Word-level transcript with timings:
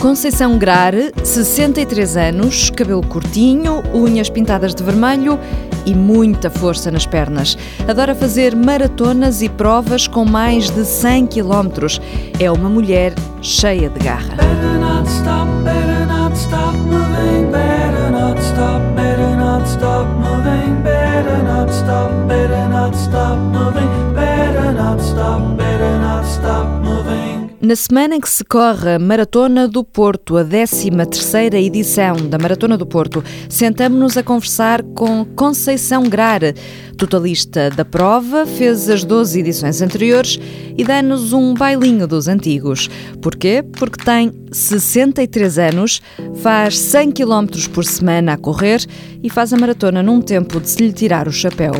Conceição 0.00 0.56
Grare, 0.56 1.12
63 1.22 2.16
anos, 2.16 2.70
cabelo 2.70 3.02
curtinho, 3.06 3.82
unhas 3.92 4.30
pintadas 4.30 4.74
de 4.74 4.82
vermelho 4.82 5.38
e 5.84 5.94
muita 5.94 6.48
força 6.48 6.90
nas 6.90 7.04
pernas. 7.04 7.56
Adora 7.86 8.14
fazer 8.14 8.56
maratonas 8.56 9.42
e 9.42 9.48
provas 9.50 10.08
com 10.08 10.24
mais 10.24 10.70
de 10.70 10.86
100 10.86 11.26
quilómetros. 11.26 12.00
É 12.38 12.50
uma 12.50 12.70
mulher 12.70 13.12
cheia 13.42 13.90
de 13.90 14.00
garra. 14.02 14.36
Na 27.70 27.76
semana 27.76 28.16
em 28.16 28.20
que 28.20 28.28
se 28.28 28.42
corre 28.42 28.94
a 28.94 28.98
Maratona 28.98 29.68
do 29.68 29.84
Porto, 29.84 30.36
a 30.36 30.44
13ª 30.44 31.54
edição 31.54 32.16
da 32.16 32.36
Maratona 32.36 32.76
do 32.76 32.84
Porto, 32.84 33.22
sentamos-nos 33.48 34.16
a 34.16 34.24
conversar 34.24 34.82
com 34.82 35.24
Conceição 35.24 36.02
Grare, 36.02 36.52
totalista 36.98 37.70
da 37.70 37.84
prova, 37.84 38.44
fez 38.44 38.90
as 38.90 39.04
12 39.04 39.38
edições 39.38 39.80
anteriores 39.80 40.36
e 40.76 40.82
dá-nos 40.82 41.32
um 41.32 41.54
bailinho 41.54 42.08
dos 42.08 42.26
antigos. 42.26 42.90
Porquê? 43.22 43.62
Porque 43.78 44.04
tem 44.04 44.32
63 44.50 45.58
anos, 45.58 46.02
faz 46.36 46.78
100 46.78 47.12
km 47.12 47.46
por 47.72 47.84
semana 47.84 48.34
a 48.34 48.36
correr 48.36 48.84
e 49.22 49.30
faz 49.30 49.52
a 49.52 49.56
maratona 49.56 50.02
num 50.02 50.20
tempo 50.20 50.60
de 50.60 50.68
se 50.68 50.82
lhe 50.82 50.92
tirar 50.92 51.28
o 51.28 51.32
chapéu. 51.32 51.72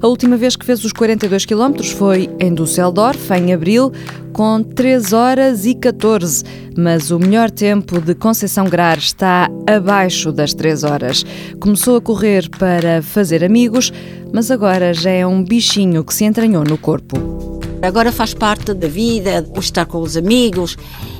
A 0.00 0.06
última 0.06 0.36
vez 0.36 0.56
que 0.56 0.66
fez 0.66 0.84
os 0.84 0.92
42 0.92 1.46
km 1.46 1.82
foi 1.96 2.28
em 2.38 2.54
Düsseldorf, 2.54 3.30
em 3.32 3.52
abril, 3.52 3.92
com 4.32 4.62
3 4.62 5.12
horas 5.12 5.66
e 5.66 5.74
14, 5.74 6.44
mas 6.76 7.10
o 7.10 7.18
melhor 7.18 7.50
tempo 7.50 8.00
de 8.00 8.14
Conceição 8.14 8.66
Grar 8.66 8.98
está 8.98 9.48
abaixo 9.66 10.30
das 10.30 10.54
3 10.54 10.84
horas. 10.84 11.24
Começou 11.58 11.96
a 11.96 12.00
correr 12.00 12.48
para 12.50 13.02
fazer 13.02 13.42
amigos, 13.42 13.92
mas 14.32 14.50
agora 14.50 14.92
já 14.92 15.10
é 15.10 15.26
um 15.26 15.42
bichinho 15.42 16.04
que 16.04 16.14
se 16.14 16.24
entranhou 16.24 16.64
no 16.64 16.78
corpo. 16.78 17.37
Agora 17.82 18.10
faz 18.10 18.34
parte 18.34 18.74
da 18.74 18.88
vida, 18.88 19.46
o 19.56 19.60
estar 19.60 19.86
com 19.86 20.00
os 20.00 20.16
amigos, 20.16 20.76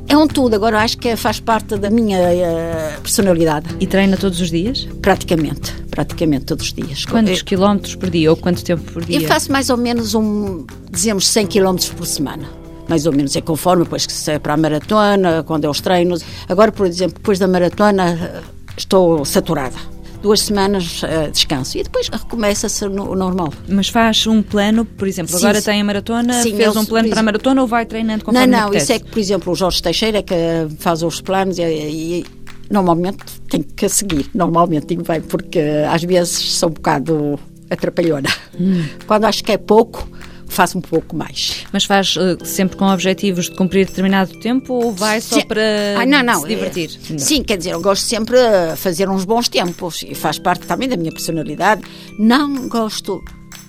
é 0.08 0.16
um 0.16 0.26
tudo. 0.26 0.54
Agora 0.56 0.80
acho 0.82 0.98
que 0.98 1.14
faz 1.16 1.38
parte 1.40 1.76
da 1.76 1.88
minha 1.90 2.18
eh, 2.18 2.96
personalidade, 3.02 3.76
E 3.80 3.86
treina 3.86 4.16
todos 4.16 4.40
os 4.40 4.50
dias? 4.50 4.88
praticamente, 5.00 5.72
praticamente 5.90 6.46
todos 6.46 6.66
os 6.66 6.72
dias. 6.72 7.04
Quantos 7.04 7.38
Eu, 7.38 7.44
quilómetros 7.44 7.94
por 7.94 8.10
dia 8.10 8.30
ou 8.30 8.36
quanto 8.36 8.64
tempo 8.64 8.82
por 8.92 9.04
dia? 9.04 9.20
eu 9.20 9.28
faço 9.28 9.52
mais 9.52 9.70
ou 9.70 9.76
menos 9.76 10.14
um, 10.14 10.66
dizemos 10.90 11.26
100 11.28 11.46
km 11.46 11.76
por 11.96 12.06
semana. 12.06 12.44
Mais 12.88 13.04
ou 13.06 13.12
menos, 13.12 13.36
é 13.36 13.40
conforme, 13.42 13.84
depois 13.84 14.06
que 14.06 14.12
se 14.12 14.30
é 14.32 14.38
para 14.38 14.54
a 14.54 14.56
maratona, 14.56 15.42
quando 15.44 15.64
é 15.64 15.68
os 15.68 15.80
treinos. 15.80 16.22
Agora, 16.48 16.72
por 16.72 16.86
exemplo, 16.86 17.16
depois 17.18 17.38
da 17.38 17.46
maratona, 17.46 18.18
eh, 18.20 18.40
estou 18.76 19.24
saturada. 19.26 19.76
Duas 20.22 20.40
semanas 20.40 21.00
eh, 21.04 21.30
descanso 21.30 21.78
e 21.78 21.82
depois 21.84 22.08
recomeça-se 22.08 22.86
no- 22.88 23.10
o 23.12 23.14
normal. 23.14 23.52
Mas 23.68 23.88
faz 23.88 24.26
um 24.26 24.42
plano, 24.42 24.84
por 24.84 25.06
exemplo, 25.06 25.30
Sim, 25.38 25.44
agora 25.44 25.62
tem 25.62 25.80
a 25.80 25.84
maratona, 25.84 26.42
Sim, 26.42 26.56
fez 26.56 26.74
eu- 26.74 26.80
um 26.80 26.84
plano 26.84 27.08
por 27.08 27.12
para 27.12 27.20
a 27.20 27.22
maratona 27.22 27.60
ou 27.62 27.68
vai 27.68 27.86
treinando 27.86 28.24
conforme 28.24 28.46
Não, 28.48 28.68
não, 28.70 28.74
isso 28.76 28.92
é 28.92 28.98
que, 28.98 29.08
por 29.10 29.18
exemplo, 29.18 29.52
o 29.52 29.56
Jorge 29.56 29.80
Teixeira 29.80 30.20
que 30.22 30.34
faz 30.80 31.02
os 31.04 31.20
planos 31.20 31.58
e, 31.58 31.62
e- 31.62 32.26
normalmente 32.70 33.18
tem 33.48 33.62
que 33.62 33.88
seguir, 33.88 34.28
normalmente 34.34 34.86
digo 34.88 35.02
bem, 35.06 35.20
porque 35.20 35.60
às 35.88 36.02
vezes 36.02 36.36
sou 36.54 36.68
um 36.68 36.72
bocado 36.72 37.38
atrapalhona. 37.70 38.28
Hum. 38.58 38.84
Quando 39.06 39.24
acho 39.24 39.44
que 39.44 39.52
é 39.52 39.56
pouco, 39.58 40.08
faço 40.48 40.78
um 40.78 40.80
pouco 40.80 41.14
mais. 41.16 41.64
Mas 41.72 41.84
faz 41.84 42.14
eh, 42.18 42.44
sempre 42.44 42.76
com 42.76 42.86
objetivos 42.86 43.46
de 43.50 43.56
cumprir 43.56 43.86
determinado 43.86 44.38
tempo 44.40 44.74
ou 44.74 44.92
vai 44.92 45.20
só 45.20 45.36
Sim. 45.36 45.46
para 45.46 45.60
Ah, 46.00 46.06
não, 46.06 46.22
não, 46.22 46.40
se 46.42 46.48
divertir? 46.48 46.90
é- 47.14 47.18
sim, 47.18 47.42
quer 47.42 47.56
dizer, 47.58 47.72
eu 47.72 47.80
gosto 47.80 48.02
sempre 48.04 48.36
de 48.36 48.76
fazer 48.76 49.08
uns 49.08 49.24
bons 49.24 49.48
tempos 49.48 50.02
e 50.08 50.14
faz 50.14 50.38
parte 50.38 50.66
também 50.66 50.88
da 50.88 50.96
minha 50.96 51.12
personalidade. 51.12 51.82
Não 52.18 52.68
gosto, 52.68 53.22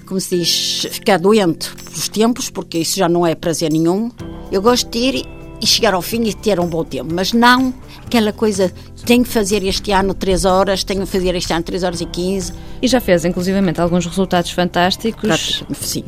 como 0.06 0.20
se 0.20 0.38
diz, 0.38 0.88
ficar 0.92 1.18
doente 1.20 1.70
pelos 1.86 2.10
tempos, 2.10 2.50
porque 2.50 2.80
isso 2.80 2.98
já 2.98 3.08
não 3.10 3.26
é 3.26 3.36
prazer 3.36 3.72
nenhum. 3.72 4.12
Eu 4.52 4.62
gosto 4.62 4.90
de 4.90 4.98
ir 4.98 5.26
e 5.62 5.68
chegar 5.68 5.94
ao 5.94 6.02
fim 6.02 6.24
e 6.24 6.34
ter 6.34 6.60
um 6.60 6.68
bom 6.68 6.84
tempo, 6.84 7.14
mas 7.14 7.34
não 7.34 7.74
aquela 8.06 8.34
coisa, 8.34 8.72
tenho 9.06 9.24
que 9.24 9.30
fazer 9.30 9.64
este 9.64 9.92
ano 9.92 10.14
3 10.16 10.44
horas, 10.46 10.84
tenho 10.84 11.02
que 11.02 11.06
fazer 11.08 11.36
este 11.36 11.54
ano 11.54 11.64
3 11.64 11.84
horas 11.84 12.02
e 12.02 12.06
15. 12.06 12.54
E 12.82 12.88
já 12.88 13.00
fez, 13.00 13.24
inclusivamente, 13.24 13.80
alguns 13.80 14.06
resultados 14.06 14.50
fantásticos. 14.52 15.64
Sim. 15.80 16.04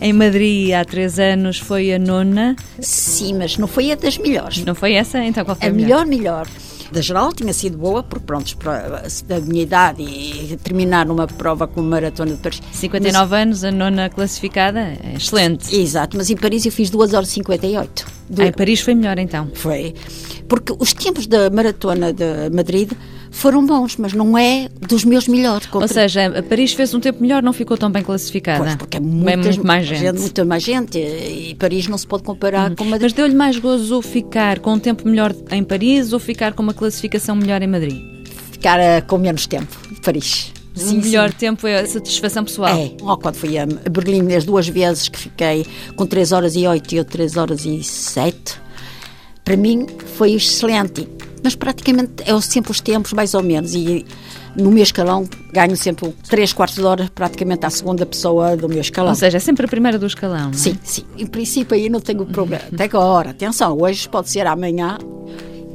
Em 0.00 0.12
Madrid, 0.12 0.72
há 0.72 0.84
três 0.84 1.18
anos, 1.18 1.58
foi 1.58 1.92
a 1.94 1.98
nona. 1.98 2.54
Sim, 2.80 3.34
mas 3.38 3.56
não 3.56 3.66
foi 3.66 3.92
a 3.92 3.94
das 3.94 4.18
melhores. 4.18 4.64
Não 4.64 4.74
foi 4.74 4.94
essa? 4.94 5.24
Então 5.24 5.44
qual 5.44 5.56
foi 5.56 5.68
A 5.68 5.70
a 5.70 5.74
melhor, 5.74 6.04
melhor. 6.06 6.46
Da 6.92 7.00
geral 7.00 7.32
tinha 7.32 7.52
sido 7.52 7.76
boa, 7.76 8.02
porque 8.02 8.24
pronto, 8.24 8.56
da 9.26 9.40
minha 9.40 9.62
idade 9.62 10.02
e 10.02 10.56
terminar 10.62 11.06
numa 11.06 11.26
prova 11.26 11.66
com 11.66 11.82
maratona 11.82 12.32
de 12.32 12.38
Paris. 12.38 12.62
59 12.72 13.36
anos, 13.36 13.62
a 13.64 13.70
nona 13.70 14.08
classificada. 14.08 14.80
É 15.02 15.14
excelente. 15.16 15.64
Mas- 15.64 15.72
exato, 15.72 16.16
mas 16.16 16.30
em 16.30 16.36
Paris 16.36 16.64
eu 16.66 16.72
fiz 16.72 16.90
2 16.90 17.12
horas 17.14 17.28
e 17.28 17.32
58. 17.32 18.17
Ah, 18.36 18.46
em 18.46 18.52
Paris 18.52 18.80
foi 18.80 18.94
melhor, 18.94 19.18
então. 19.18 19.50
Foi. 19.54 19.94
Porque 20.48 20.74
os 20.78 20.92
tempos 20.92 21.26
da 21.26 21.50
maratona 21.50 22.12
de 22.12 22.50
Madrid 22.52 22.90
foram 23.30 23.64
bons, 23.64 23.96
mas 23.96 24.12
não 24.12 24.36
é 24.36 24.68
dos 24.88 25.04
meus 25.04 25.28
melhores. 25.28 25.68
Ou 25.72 25.86
seja, 25.86 26.26
a 26.38 26.42
Paris 26.42 26.72
fez 26.72 26.94
um 26.94 27.00
tempo 27.00 27.20
melhor, 27.20 27.42
não 27.42 27.52
ficou 27.52 27.76
tão 27.76 27.90
bem 27.90 28.02
classificada. 28.02 28.64
Pois, 28.64 28.76
porque 28.76 28.96
é 28.96 29.00
muitas, 29.00 29.56
muito 29.56 29.66
mais 29.66 29.86
gente. 29.86 30.18
Muita 30.18 30.44
mais 30.44 30.62
gente. 30.62 30.98
E 30.98 31.54
Paris 31.54 31.86
não 31.86 31.98
se 31.98 32.06
pode 32.06 32.22
comparar 32.22 32.74
com 32.74 32.84
Madrid. 32.84 33.02
Mas 33.02 33.12
deu-lhe 33.12 33.34
mais 33.34 33.58
gozo 33.58 34.02
ficar 34.02 34.58
com 34.58 34.74
um 34.74 34.78
tempo 34.78 35.08
melhor 35.08 35.34
em 35.50 35.62
Paris 35.62 36.12
ou 36.12 36.18
ficar 36.18 36.52
com 36.52 36.62
uma 36.62 36.74
classificação 36.74 37.36
melhor 37.36 37.62
em 37.62 37.66
Madrid? 37.66 38.02
Ficar 38.52 38.78
eh, 38.80 39.00
com 39.02 39.18
menos 39.18 39.46
tempo, 39.46 39.76
Paris. 40.02 40.52
O 40.82 40.94
melhor 40.94 41.32
tempo 41.32 41.66
é 41.66 41.80
a 41.80 41.86
satisfação 41.86 42.44
pessoal. 42.44 42.76
É, 42.76 42.92
ó, 43.02 43.16
quando 43.16 43.36
fui 43.36 43.58
a 43.58 43.66
Berlim 43.66 44.34
as 44.34 44.44
duas 44.44 44.68
vezes 44.68 45.08
que 45.08 45.18
fiquei 45.18 45.66
com 45.96 46.06
3 46.06 46.32
horas 46.32 46.56
e 46.56 46.66
8 46.66 46.94
e 46.94 46.96
eu 46.98 47.04
3 47.04 47.36
horas 47.36 47.64
e 47.64 47.82
7, 47.82 48.60
para 49.44 49.56
mim 49.56 49.86
foi 50.16 50.32
excelente. 50.32 51.08
Mas 51.42 51.54
praticamente 51.54 52.24
é 52.26 52.40
sempre 52.40 52.72
os 52.72 52.80
tempos, 52.80 53.12
mais 53.12 53.32
ou 53.32 53.42
menos. 53.42 53.74
E 53.74 54.04
no 54.56 54.70
meu 54.70 54.82
escalão 54.82 55.28
ganho 55.52 55.76
sempre 55.76 56.12
3 56.28 56.52
quartos 56.52 56.76
de 56.76 56.84
hora, 56.84 57.10
praticamente 57.14 57.64
à 57.64 57.70
segunda 57.70 58.04
pessoa 58.04 58.56
do 58.56 58.68
meu 58.68 58.80
escalão. 58.80 59.10
Ou 59.10 59.14
seja, 59.14 59.36
é 59.36 59.40
sempre 59.40 59.64
a 59.64 59.68
primeira 59.68 59.98
do 59.98 60.06
escalão. 60.06 60.50
é? 60.50 60.52
Sim, 60.52 60.76
sim. 60.82 61.04
Em 61.16 61.26
princípio 61.26 61.76
aí 61.76 61.88
não 61.88 62.00
tenho 62.00 62.26
problema. 62.26 62.64
Até 62.72 62.84
agora, 62.84 63.30
atenção, 63.30 63.78
hoje 63.80 64.08
pode 64.08 64.30
ser 64.30 64.46
amanhã. 64.46 64.98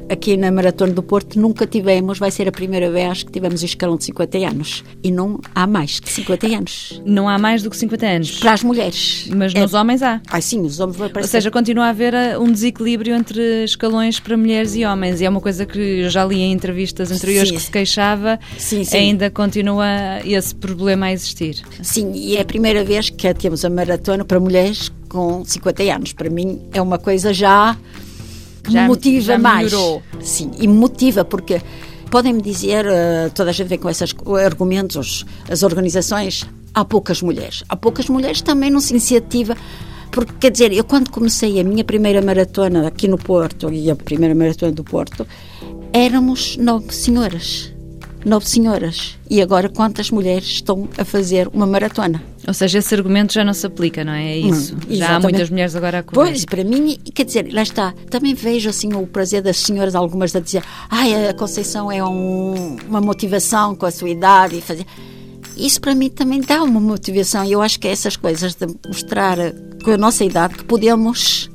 Aqui 0.10 0.38
na 0.38 0.52
Maratona 0.52 0.92
do 0.94 1.02
Porto 1.02 1.40
nunca 1.40 1.66
tivemos, 1.66 2.20
vai 2.20 2.30
ser 2.30 2.48
a 2.48 2.52
primeira 2.52 2.92
vez 2.92 3.24
que 3.24 3.32
tivemos 3.32 3.64
escalão 3.64 3.98
de 3.98 4.04
50 4.04 4.38
anos. 4.38 4.84
E 5.02 5.10
não 5.10 5.40
há 5.56 5.66
mais 5.66 6.00
que 6.00 6.12
50 6.12 6.46
anos. 6.48 7.02
Não 7.06 7.28
há 7.28 7.38
mais 7.40 7.64
do 7.64 7.70
que 7.70 7.78
50 7.78 8.06
anos. 8.06 8.32
Para 8.40 8.54
as 8.54 8.64
mulheres. 8.64 9.28
Mas 9.36 9.56
É- 9.56 9.60
nos 9.62 9.74
homens 9.74 10.04
há. 10.04 10.22
Ai 10.30 10.42
sim, 10.42 10.62
os 10.62 10.80
homens 10.80 10.98
vão 10.98 11.06
Ou 11.08 11.10
aparecer. 11.12 11.32
seja, 11.32 11.50
continua 11.50 11.86
a 11.86 11.90
haver 11.90 12.14
ah, 12.14 12.38
um 12.40 12.52
desequilíbrio 12.52 13.16
entre 13.16 13.64
escalões 13.64 14.20
para 14.20 14.38
mulheres 14.38 14.76
e 14.76 14.86
homens. 14.86 15.20
E 15.22 15.26
é 15.26 15.30
uma 15.30 15.42
coisa 15.42 15.66
que 15.66 15.80
eu 15.80 16.10
já 16.10 16.24
li 16.26 16.42
em 16.42 16.52
entrevistas 16.52 17.12
anteriores 17.12 17.50
Sim. 17.50 17.56
que 17.56 17.62
se 17.62 17.72
queixava. 17.72 18.40
Sim, 18.58 18.84
sim. 18.84 18.98
Ainda 18.98 19.32
continua 19.32 19.86
esse 20.26 20.54
problema 20.54 21.08
a 21.08 21.14
existir. 21.14 21.62
Sim, 21.82 22.12
e 22.14 22.36
é 22.38 22.42
a 22.42 22.46
primeira 22.46 22.84
vez 22.84 23.10
que 23.10 23.34
temos 23.34 23.64
a 23.66 23.70
maratona 23.70 24.24
para 24.26 24.40
mulheres 24.40 24.92
com 25.10 25.44
50 25.46 25.82
anos. 25.84 26.14
Para 26.14 26.30
mim 26.30 26.62
é 26.74 26.82
uma 26.82 27.00
coisa 27.00 27.34
já 27.34 27.76
que 28.64 28.72
Já- 28.72 28.84
me 28.84 28.88
motiva 28.88 29.22
já 29.26 29.38
mais. 29.38 29.72
melhorou. 29.72 30.02
Sim, 30.22 30.52
e 30.60 30.68
me 30.68 30.74
motiva 30.74 31.26
porque 31.26 31.62
podem-me 32.10 32.42
dizer, 32.42 32.86
eh, 32.86 33.30
toda 33.36 33.50
a 33.50 33.54
gente 33.54 33.68
vem 33.68 33.78
com 33.78 33.90
esses 33.90 34.14
argumentos, 34.46 34.96
os- 34.96 35.26
as 35.50 35.64
organizações, 35.64 36.46
há 36.74 36.86
poucas 36.86 37.22
mulheres. 37.22 37.64
Há 37.68 37.76
poucas 37.76 38.08
mulheres 38.08 38.42
também 38.42 38.70
não 38.70 38.80
se 38.80 38.92
iniciativa. 38.94 39.56
Porque, 40.12 40.32
quer 40.40 40.52
dizer, 40.52 40.72
eu 40.72 40.84
quando 40.84 41.10
comecei 41.10 41.60
a 41.60 41.64
minha 41.64 41.84
primeira 41.84 42.22
maratona 42.22 42.88
aqui 42.88 43.08
no 43.08 43.18
Porto, 43.18 43.72
e 43.74 43.90
a 43.90 43.96
primeira 43.96 44.36
maratona 44.36 44.72
do 44.72 44.84
Porto, 44.84 45.26
éramos 45.92 46.56
nove 46.58 46.94
senhoras. 46.94 47.74
Nove 48.24 48.48
senhoras. 48.48 49.18
E 49.30 49.42
agora 49.42 49.68
quantas 49.70 50.12
mulheres 50.12 50.46
estão 50.48 50.88
a 50.98 51.04
fazer 51.04 51.50
uma 51.52 51.66
maratona? 51.66 52.24
Ou 52.48 52.54
seja, 52.54 52.80
esse 52.80 52.94
argumento 52.94 53.32
já 53.34 53.44
não 53.44 53.54
se 53.54 53.66
aplica, 53.66 54.04
não 54.04 54.12
é? 54.14 54.34
É 54.34 54.38
isso. 54.38 54.76
Hum, 54.76 54.80
já 54.90 55.16
há 55.16 55.20
muitas 55.20 55.50
mulheres 55.50 55.76
agora 55.76 56.00
a 56.00 56.04
correr. 56.04 56.28
Pois, 56.30 56.46
para 56.46 56.64
mim, 56.64 56.98
quer 57.14 57.24
dizer, 57.26 57.54
lá 57.54 57.62
está, 57.64 57.94
também 58.10 58.34
vejo 58.34 58.70
assim 58.70 58.94
o 58.94 59.08
prazer 59.08 59.42
das 59.42 59.58
senhoras, 59.60 59.96
algumas 59.96 60.36
a 60.36 60.40
dizer, 60.42 60.62
ai, 60.90 61.30
a 61.30 61.34
Conceição 61.34 61.92
é 61.92 62.04
um- 62.04 62.78
uma 62.88 63.00
motivação 63.00 63.76
com 63.76 63.86
a 63.86 63.92
sua 63.92 64.10
idade 64.10 64.58
e 64.58 64.62
fazer. 64.62 64.86
Isso 65.56 65.80
para 65.80 65.94
mim 65.96 66.10
também 66.10 66.42
dá 66.42 66.64
uma 66.64 66.80
motivação 66.82 67.46
e 67.46 67.52
eu 67.52 67.62
acho 67.62 67.80
que 67.80 67.88
é 67.88 67.92
essas 67.92 68.18
coisas 68.18 68.56
de 68.56 68.66
mostrar 68.88 69.38
com 69.84 69.92
a 69.92 69.98
nossa 69.98 70.24
idade 70.26 70.56
que 70.56 70.64
podemos 70.66 71.50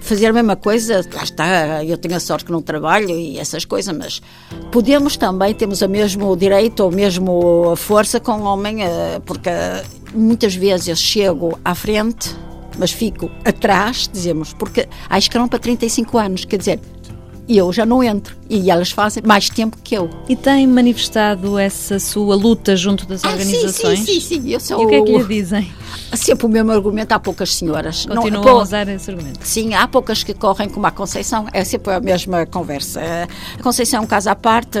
fazer 0.00 0.26
a 0.26 0.32
mesma 0.32 0.54
coisa, 0.56 1.04
lá 1.14 1.22
está, 1.24 1.84
eu 1.84 1.96
tenho 1.96 2.14
a 2.16 2.20
sorte 2.20 2.44
que 2.44 2.52
não 2.52 2.60
trabalho 2.62 3.10
e 3.10 3.38
essas 3.38 3.64
coisas, 3.64 3.96
mas 3.96 4.22
podemos 4.70 5.16
também, 5.16 5.52
temos 5.54 5.80
o 5.82 5.88
mesmo 5.88 6.36
direito 6.36 6.80
ou 6.84 6.92
mesmo 6.92 7.70
a 7.72 7.76
força 7.76 8.20
com 8.20 8.32
o 8.32 8.42
homem, 8.44 8.82
eh, 8.84 9.20
porque 9.26 9.50
muitas 10.16 10.54
vezes 10.54 10.88
eu 10.88 10.96
chego 10.96 11.58
à 11.64 11.74
frente, 11.74 12.34
mas 12.78 12.90
fico 12.92 13.30
atrás, 13.44 14.08
dizemos, 14.12 14.52
porque 14.52 14.88
há 15.08 15.18
escalão 15.18 15.48
para 15.48 15.58
35 15.58 16.18
anos, 16.18 16.44
quer 16.44 16.56
dizer, 16.58 16.80
e 17.48 17.56
eu 17.58 17.72
já 17.72 17.86
não 17.86 18.02
entro. 18.02 18.34
E 18.50 18.70
elas 18.72 18.90
fazem 18.90 19.22
mais 19.24 19.48
tempo 19.48 19.76
que 19.82 19.94
eu. 19.96 20.10
E 20.28 20.34
tem 20.34 20.66
manifestado 20.66 21.56
essa 21.58 21.98
sua 22.00 22.34
luta 22.34 22.74
junto 22.76 23.06
das 23.06 23.22
Ah, 23.24 23.30
organizações? 23.30 24.00
sim, 24.00 24.04
sim, 24.04 24.20
sim, 24.20 24.42
sim. 24.42 24.48
Eu 24.50 24.58
sou 24.60 24.82
E 24.82 24.84
o 24.84 24.88
que 24.88 24.94
é 24.96 25.02
que 25.02 25.16
lhe 25.18 25.24
dizem? 25.24 25.72
sempre 26.14 26.46
o 26.46 26.48
mesmo 26.48 26.72
argumento. 26.72 27.12
Há 27.12 27.20
poucas 27.20 27.54
senhoras. 27.54 28.04
Não- 28.06 28.16
Continuam 28.22 28.42
pô, 28.42 28.50
a 28.50 28.62
usar 28.62 28.88
esse 28.88 29.08
argumento. 29.10 29.38
Sim, 29.44 29.74
há 29.74 29.86
poucas 29.86 30.24
que 30.24 30.34
correm 30.34 30.68
como 30.68 30.86
a 30.86 30.90
Conceição, 30.90 31.46
é 31.52 31.62
sempre 31.62 31.92
a 31.92 32.00
mesma 32.00 32.46
conversa. 32.46 33.00
A 33.58 33.62
Conceição 33.62 34.00
é 34.00 34.02
um 34.02 34.06
caso 34.08 34.28
à 34.28 34.34
parte, 34.34 34.78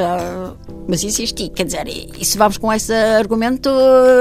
mas 0.88 1.02
e, 1.02 1.48
quer 1.50 1.64
dizer, 1.64 1.86
e, 1.88 2.24
se 2.24 2.38
vamos 2.38 2.56
com 2.58 2.72
esse 2.72 2.92
argumento, 2.92 3.68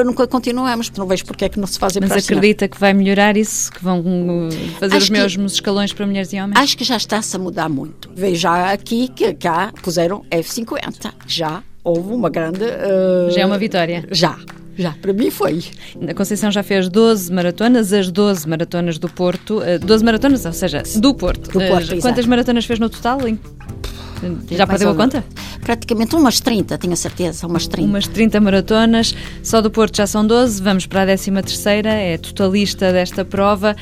nunca 0.05 0.25
continuamos, 0.27 0.91
não 0.97 1.05
vejo 1.07 1.25
porque 1.25 1.45
é 1.45 1.49
que 1.49 1.59
não 1.59 1.67
se 1.67 1.77
fazem 1.79 2.01
Mas 2.07 2.23
acredita 2.25 2.67
que 2.67 2.79
vai 2.79 2.93
melhorar 2.93 3.37
isso? 3.37 3.71
Que 3.71 3.83
vão 3.83 3.99
uh, 3.99 4.49
fazer 4.79 4.95
Acho 4.95 5.03
os 5.03 5.05
que- 5.05 5.11
mesmos 5.13 5.53
escalões 5.53 5.93
para 5.93 6.05
mulheres 6.05 6.31
e 6.33 6.37
homens? 6.39 6.57
Acho 6.59 6.77
que 6.77 6.83
já 6.83 6.97
está-se 6.97 7.35
a 7.35 7.39
mudar 7.39 7.69
muito. 7.69 8.09
Vejo 8.15 8.41
já 8.41 8.71
aqui 8.71 9.07
que 9.07 9.33
cá 9.33 9.71
puseram 9.81 10.23
F50, 10.31 11.11
já 11.27 11.61
houve 11.83 12.13
uma 12.13 12.29
grande... 12.29 12.63
ah, 12.65 13.29
Já 13.29 13.41
é 13.41 13.45
uma 13.45 13.57
vitória. 13.57 14.07
Já, 14.11 14.37
já, 14.77 14.91
para 15.01 15.13
mim 15.13 15.29
foi. 15.29 15.63
A 16.07 16.13
Conceição 16.13 16.49
já 16.51 16.63
fez 16.63 16.89
12 16.89 17.31
maratonas, 17.31 17.93
as 17.93 18.11
12 18.11 18.47
maratonas 18.49 18.97
do 18.97 19.07
Porto. 19.07 19.61
eh, 19.61 19.77
12 19.77 20.03
maratonas, 20.03 20.45
ou 20.45 20.51
seja, 20.53 20.81
do 20.97 21.13
Porto. 21.13 21.51
Do 21.51 21.59
Porto, 21.67 21.87
Quantas 21.89 22.09
exato. 22.09 22.29
maratonas 22.29 22.65
fez 22.65 22.79
no 22.79 22.89
total? 22.89 23.19
Já 24.49 24.65
perdeu 24.65 24.89
a 24.89 24.95
conta? 24.95 25.23
Praticamente 25.65 26.15
umas 26.15 26.39
30, 26.39 26.77
tenho 26.77 26.93
a 26.93 26.95
certeza, 26.95 27.47
umas 27.47 27.65
30. 27.65 27.89
Umas 27.89 28.07
30 28.07 28.39
maratonas, 28.39 29.15
só 29.41 29.61
do 29.61 29.71
Porto 29.71 29.97
já 29.97 30.05
são 30.05 30.25
12, 30.25 30.61
vamos 30.61 30.85
para 30.85 31.01
a 31.01 31.05
13 31.05 31.31
terceira, 31.41 31.89
é 31.89 32.19
totalista 32.19 32.93
desta 32.93 33.25
prova. 33.25 33.75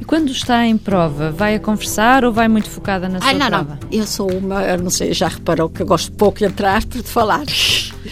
E 0.00 0.04
quando 0.04 0.30
está 0.30 0.64
em 0.64 0.78
prova, 0.78 1.32
vai 1.32 1.56
a 1.56 1.58
conversar 1.58 2.24
ou 2.24 2.32
vai 2.32 2.46
muito 2.46 2.70
focada 2.70 3.08
na 3.08 3.18
sua 3.20 3.26
Ai, 3.28 3.34
não, 3.34 3.48
prova? 3.48 3.78
não. 3.82 3.88
Eu 3.90 4.06
sou 4.06 4.30
uma, 4.30 4.76
não 4.76 4.88
sei, 4.88 5.12
já 5.12 5.26
reparou 5.26 5.68
que 5.68 5.82
eu 5.82 5.86
gosto 5.86 6.12
pouco, 6.12 6.44
entre 6.44 6.64
aspas, 6.64 7.02
de 7.02 7.08
falar. 7.08 7.44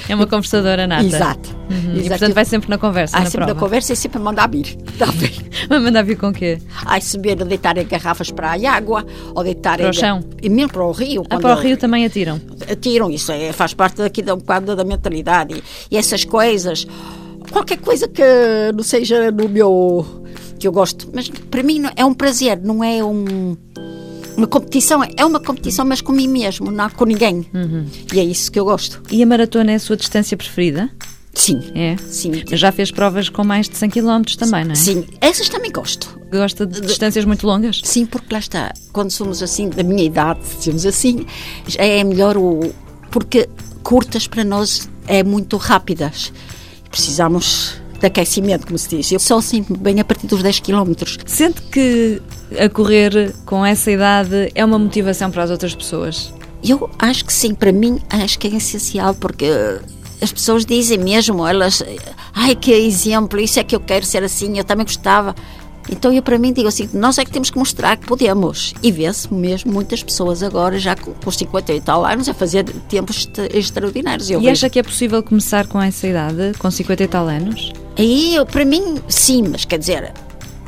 É 0.08 0.14
uma 0.14 0.26
conversadora 0.26 0.86
nata. 0.86 1.04
Exato. 1.04 1.56
Uhum. 1.70 1.96
E 1.96 2.08
portanto 2.08 2.34
vai 2.34 2.44
sempre 2.44 2.68
na 2.70 2.78
conversa, 2.78 3.16
Ai, 3.16 3.24
na 3.24 3.30
sempre 3.30 3.40
na 3.40 3.46
prova. 3.46 3.60
conversa 3.60 3.92
e 3.92 3.96
sempre 3.96 4.18
a 4.18 4.20
mandar 4.20 4.48
vir. 4.48 4.76
Está 4.86 5.06
bem. 5.12 5.32
Vai 5.68 5.78
mandar 5.78 6.02
vir 6.02 6.16
com 6.16 6.28
o 6.28 6.32
quê? 6.32 6.58
Ai, 6.84 7.00
deitar 7.46 7.78
em 7.78 7.86
garrafas 7.86 8.30
para 8.30 8.52
a 8.52 8.76
água, 8.76 9.04
ou 9.34 9.42
deitar 9.42 9.78
Para 9.78 9.90
o 9.90 9.92
chão? 9.92 10.22
E 10.42 10.48
mesmo 10.50 10.72
para 10.72 10.84
o 10.84 10.92
rio. 10.92 11.24
Ah, 11.30 11.38
para 11.38 11.56
o 11.56 11.60
Rio 11.60 11.76
também 11.76 12.04
atiram. 12.04 12.40
Atiram, 12.70 13.10
isso 13.10 13.32
é, 13.32 13.52
faz 13.52 13.72
parte 13.72 13.96
daqui 13.98 14.20
da, 14.20 14.34
um 14.34 14.38
bocado 14.38 14.76
da 14.76 14.84
mentalidade. 14.84 15.54
E, 15.54 15.94
e 15.94 15.96
essas 15.96 16.24
coisas, 16.24 16.86
qualquer 17.50 17.78
coisa 17.78 18.06
que 18.08 18.22
não 18.74 18.82
seja 18.82 19.30
no 19.30 19.48
meu. 19.48 20.04
que 20.58 20.66
eu 20.66 20.72
gosto. 20.72 21.08
Mas 21.14 21.28
para 21.28 21.62
mim 21.62 21.82
é 21.96 22.04
um 22.04 22.12
prazer, 22.14 22.60
não 22.62 22.84
é 22.84 23.02
um. 23.02 23.56
Uma 24.36 24.46
competição, 24.46 25.00
é 25.16 25.24
uma 25.24 25.40
competição, 25.40 25.84
mas 25.84 26.00
comigo 26.00 26.32
mesmo, 26.32 26.70
não 26.70 26.90
com 26.90 27.04
ninguém. 27.04 27.46
Uhum. 27.54 27.86
E 28.12 28.18
é 28.18 28.24
isso 28.24 28.50
que 28.50 28.58
eu 28.58 28.64
gosto. 28.64 29.02
E 29.10 29.22
a 29.22 29.26
maratona 29.26 29.72
é 29.72 29.74
a 29.76 29.78
sua 29.78 29.96
distância 29.96 30.36
preferida? 30.36 30.90
Sim. 31.34 31.60
É? 31.74 31.96
Sim. 31.96 32.32
Já 32.52 32.70
fez 32.70 32.90
provas 32.90 33.28
com 33.28 33.44
mais 33.44 33.68
de 33.68 33.76
100 33.76 33.90
km 33.90 34.22
também, 34.38 34.64
não 34.64 34.72
é? 34.72 34.74
Sim, 34.76 35.04
essas 35.20 35.48
também 35.48 35.70
gosto. 35.70 36.18
Gosta 36.30 36.66
de 36.66 36.80
distâncias 36.80 37.24
muito 37.24 37.46
longas? 37.46 37.80
Sim, 37.84 38.06
porque 38.06 38.32
lá 38.32 38.38
está, 38.38 38.72
quando 38.92 39.10
somos 39.10 39.42
assim, 39.42 39.68
da 39.68 39.82
minha 39.82 40.04
idade, 40.04 40.40
dizemos 40.58 40.86
assim, 40.86 41.26
é 41.76 42.02
melhor 42.02 42.36
o. 42.36 42.72
Porque 43.10 43.48
curtas 43.82 44.26
para 44.26 44.44
nós 44.44 44.88
é 45.06 45.22
muito 45.22 45.56
rápidas. 45.56 46.32
Precisamos 46.90 47.74
de 48.00 48.06
aquecimento, 48.06 48.66
como 48.66 48.78
se 48.78 48.88
diz. 48.88 49.12
Eu 49.12 49.18
só 49.18 49.40
sinto 49.40 49.76
bem 49.76 50.00
a 50.00 50.04
partir 50.04 50.26
dos 50.26 50.42
10 50.42 50.60
km. 50.60 50.92
Sente 51.26 51.62
que 51.62 52.20
a 52.58 52.68
correr 52.68 53.34
com 53.44 53.64
essa 53.64 53.90
idade 53.90 54.50
é 54.54 54.64
uma 54.64 54.78
motivação 54.78 55.30
para 55.30 55.42
as 55.42 55.50
outras 55.50 55.74
pessoas? 55.74 56.32
Eu 56.62 56.88
acho 56.98 57.24
que 57.24 57.32
sim, 57.32 57.54
para 57.54 57.72
mim 57.72 58.00
acho 58.08 58.38
que 58.38 58.46
é 58.48 58.50
essencial, 58.56 59.14
porque 59.14 59.46
as 60.22 60.32
pessoas 60.32 60.64
dizem 60.64 60.96
mesmo, 60.98 61.46
elas, 61.46 61.82
ai 62.34 62.54
que 62.54 62.72
exemplo, 62.72 63.38
isso 63.38 63.60
é 63.60 63.64
que 63.64 63.76
eu 63.76 63.80
quero 63.80 64.06
ser 64.06 64.22
assim, 64.22 64.56
eu 64.56 64.64
também 64.64 64.86
gostava. 64.86 65.34
Então 65.90 66.10
eu 66.10 66.22
para 66.22 66.38
mim 66.38 66.50
digo 66.50 66.66
assim, 66.66 66.88
nós 66.94 67.18
é 67.18 67.24
que 67.26 67.30
temos 67.30 67.50
que 67.50 67.58
mostrar 67.58 67.98
que 67.98 68.06
podemos. 68.06 68.72
E 68.82 68.90
vê-se 68.90 69.32
mesmo 69.34 69.70
muitas 69.70 70.02
pessoas 70.02 70.42
agora, 70.42 70.78
já 70.78 70.96
com, 70.96 71.12
com 71.12 71.30
50 71.30 71.74
e 71.74 71.80
tal 71.82 72.06
anos, 72.06 72.26
a 72.26 72.32
fazer 72.32 72.64
tempos 72.88 73.18
extra- 73.18 73.48
extraordinários. 73.54 74.30
Eu 74.30 74.38
e 74.40 74.44
vejo. 74.44 74.52
acha 74.52 74.70
que 74.70 74.78
é 74.78 74.82
possível 74.82 75.22
começar 75.22 75.66
com 75.66 75.78
essa 75.82 76.06
idade, 76.06 76.52
com 76.58 76.70
50 76.70 77.02
e 77.04 77.06
tal 77.08 77.28
anos? 77.28 77.70
Aí, 77.98 78.34
eu, 78.34 78.46
para 78.46 78.64
mim, 78.64 78.96
sim, 79.08 79.44
mas 79.46 79.66
quer 79.66 79.78
dizer, 79.78 80.10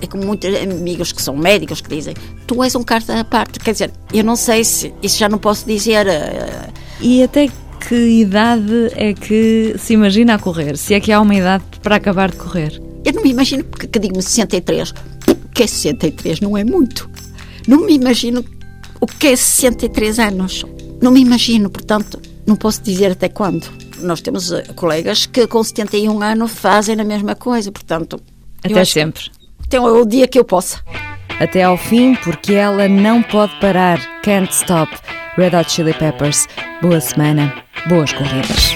é 0.00 0.06
como 0.06 0.24
muitos 0.24 0.50
amigos 0.54 1.12
que 1.12 1.22
são 1.22 1.36
médicos 1.36 1.80
que 1.80 1.88
dizem, 1.88 2.14
tu 2.46 2.62
és 2.62 2.74
um 2.74 2.82
carta 2.82 3.18
à 3.18 3.24
parte. 3.24 3.58
Quer 3.60 3.72
dizer, 3.72 3.90
eu 4.12 4.24
não 4.24 4.36
sei 4.36 4.64
se, 4.64 4.92
isso 5.02 5.18
já 5.18 5.28
não 5.28 5.38
posso 5.38 5.66
dizer. 5.66 6.06
eh, 6.06 6.68
E 7.00 7.22
até 7.22 7.48
que 7.88 7.94
idade 7.94 8.90
é 8.94 9.12
que 9.14 9.74
se 9.78 9.94
imagina 9.94 10.34
a 10.34 10.38
correr? 10.38 10.76
Se 10.76 10.94
é 10.94 11.00
que 11.00 11.12
há 11.12 11.20
uma 11.20 11.34
idade 11.34 11.64
para 11.82 11.96
acabar 11.96 12.30
de 12.30 12.36
correr? 12.36 12.80
Eu 13.04 13.12
não 13.12 13.22
me 13.22 13.30
imagino, 13.30 13.62
porque 13.64 13.86
que 13.86 13.98
digo-me 13.98 14.22
63. 14.22 14.90
O 15.28 15.34
que 15.54 15.62
é 15.62 15.66
63? 15.66 16.40
Não 16.40 16.56
é 16.56 16.64
muito. 16.64 17.08
Não 17.68 17.86
me 17.86 17.94
imagino 17.94 18.44
o 19.00 19.06
que 19.06 19.28
é 19.28 19.36
63 19.36 20.18
anos. 20.18 20.64
Não 21.00 21.10
me 21.12 21.20
imagino, 21.20 21.70
portanto, 21.70 22.20
não 22.46 22.56
posso 22.56 22.82
dizer 22.82 23.12
até 23.12 23.28
quando. 23.28 23.66
Nós 24.00 24.20
temos 24.20 24.50
eh, 24.52 24.62
colegas 24.74 25.26
que 25.26 25.46
com 25.46 25.62
71 25.62 26.20
anos 26.22 26.50
fazem 26.52 27.00
a 27.00 27.04
mesma 27.04 27.34
coisa, 27.34 27.70
portanto. 27.70 28.20
Até 28.58 28.74
acho 28.80 28.92
que 28.94 29.00
sempre. 29.66 29.68
Tem 29.68 29.80
o 29.80 30.04
dia 30.04 30.26
que 30.26 30.38
eu 30.38 30.44
possa. 30.44 30.80
Até 31.40 31.64
ao 31.64 31.76
fim, 31.76 32.14
porque 32.14 32.54
ela 32.54 32.88
não 32.88 33.22
pode 33.22 33.54
parar. 33.60 33.98
Can't 34.22 34.52
stop. 34.52 34.90
Red 35.36 35.54
Hot 35.56 35.70
Chili 35.70 35.92
Peppers. 35.92 36.46
Boa 36.80 37.00
semana. 37.00 37.52
Boas 37.88 38.12
corridas. 38.12 38.74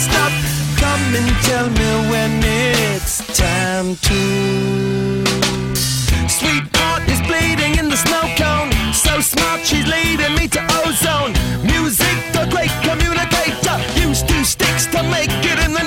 Can't 0.00 0.12
stop. 0.12 0.32
Come 0.78 1.14
and 1.14 1.30
tell 1.44 1.68
me 1.68 2.10
when 2.10 2.40
it's 2.42 3.18
time 3.36 3.96
to. 3.96 4.20
Sweetheart 6.28 7.02
is 7.08 7.20
bleeding 7.28 7.76
in 7.78 7.90
the 7.90 7.96
snow 7.96 8.22
cone. 8.36 8.72
So 8.94 9.20
smart, 9.20 9.60
she's 9.60 9.86
leading 9.86 10.34
me 10.36 10.48
to 10.48 10.62
ozone. 10.84 11.32
Music, 11.64 12.16
the 12.32 12.48
great 12.50 12.72
communicator. 12.82 13.76
Use 14.00 14.22
two 14.22 14.44
sticks 14.44 14.86
to 14.86 15.02
make 15.02 15.32
it 15.44 15.58
in 15.66 15.72
the 15.74 15.84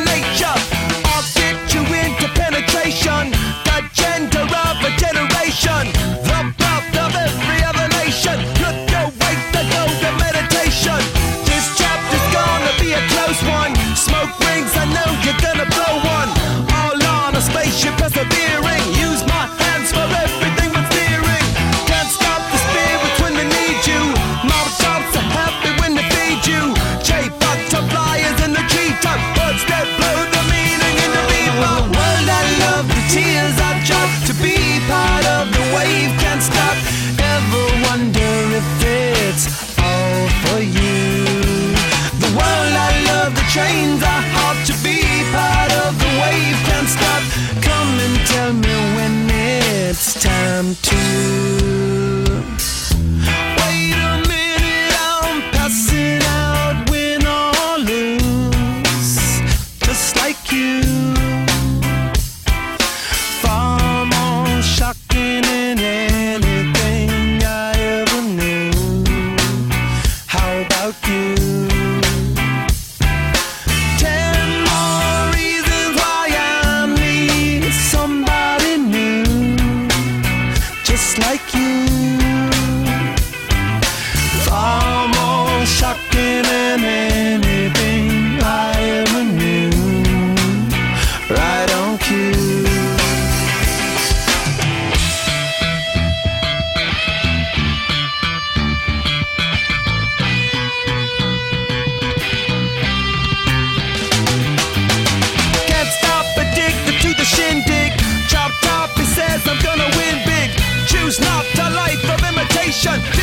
time 50.64 50.76
to 50.82 51.53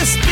this 0.01 0.30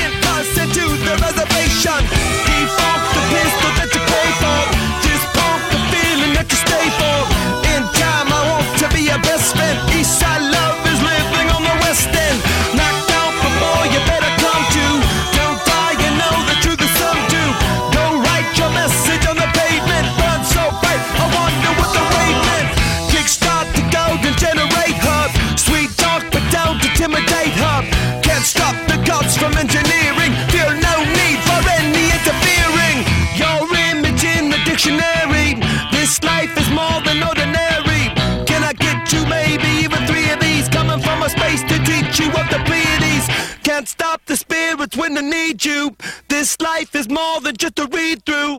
is 46.98 47.08
more 47.08 47.40
than 47.40 47.56
just 47.56 47.78
a 47.78 47.86
read 47.86 48.24
through. 48.24 48.57